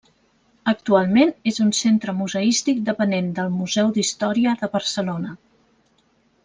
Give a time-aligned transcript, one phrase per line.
[0.71, 5.37] Actualment és un centre museístic depenent del Museu d'Història de Barcelona.